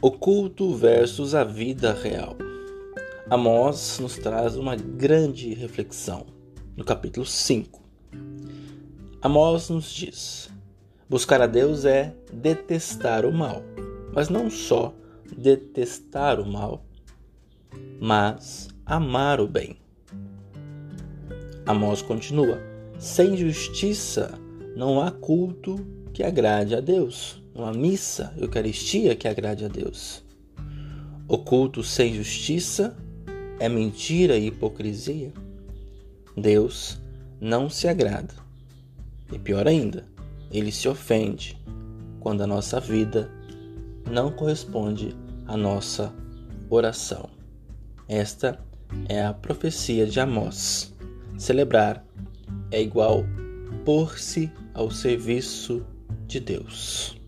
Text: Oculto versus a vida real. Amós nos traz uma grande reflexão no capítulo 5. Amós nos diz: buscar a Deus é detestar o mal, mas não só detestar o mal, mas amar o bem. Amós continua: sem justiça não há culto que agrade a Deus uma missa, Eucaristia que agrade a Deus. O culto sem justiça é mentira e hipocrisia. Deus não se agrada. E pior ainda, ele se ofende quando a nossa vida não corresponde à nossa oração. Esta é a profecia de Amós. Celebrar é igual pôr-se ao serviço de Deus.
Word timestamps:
Oculto 0.00 0.76
versus 0.76 1.34
a 1.34 1.42
vida 1.42 1.92
real. 1.92 2.36
Amós 3.28 3.98
nos 3.98 4.16
traz 4.16 4.54
uma 4.54 4.76
grande 4.76 5.52
reflexão 5.54 6.24
no 6.76 6.84
capítulo 6.84 7.26
5. 7.26 7.82
Amós 9.20 9.68
nos 9.68 9.90
diz: 9.90 10.50
buscar 11.08 11.40
a 11.40 11.48
Deus 11.48 11.84
é 11.84 12.14
detestar 12.32 13.26
o 13.26 13.32
mal, 13.32 13.60
mas 14.14 14.28
não 14.28 14.48
só 14.48 14.94
detestar 15.36 16.38
o 16.38 16.46
mal, 16.46 16.84
mas 18.00 18.68
amar 18.86 19.40
o 19.40 19.48
bem. 19.48 19.76
Amós 21.66 22.02
continua: 22.02 22.60
sem 23.00 23.36
justiça 23.36 24.38
não 24.76 25.00
há 25.00 25.10
culto 25.10 25.74
que 26.12 26.22
agrade 26.22 26.76
a 26.76 26.80
Deus 26.80 27.42
uma 27.58 27.72
missa, 27.72 28.32
Eucaristia 28.36 29.16
que 29.16 29.26
agrade 29.26 29.64
a 29.64 29.68
Deus. 29.68 30.22
O 31.26 31.38
culto 31.38 31.82
sem 31.82 32.14
justiça 32.14 32.96
é 33.58 33.68
mentira 33.68 34.36
e 34.36 34.46
hipocrisia. 34.46 35.32
Deus 36.36 36.98
não 37.40 37.68
se 37.68 37.88
agrada. 37.88 38.34
E 39.32 39.38
pior 39.38 39.66
ainda, 39.66 40.06
ele 40.50 40.72
se 40.72 40.88
ofende 40.88 41.60
quando 42.20 42.42
a 42.42 42.46
nossa 42.46 42.80
vida 42.80 43.30
não 44.10 44.30
corresponde 44.30 45.14
à 45.46 45.56
nossa 45.56 46.12
oração. 46.70 47.28
Esta 48.08 48.58
é 49.08 49.22
a 49.22 49.34
profecia 49.34 50.06
de 50.06 50.18
Amós. 50.18 50.94
Celebrar 51.36 52.04
é 52.70 52.80
igual 52.80 53.24
pôr-se 53.84 54.50
ao 54.72 54.90
serviço 54.90 55.84
de 56.26 56.40
Deus. 56.40 57.18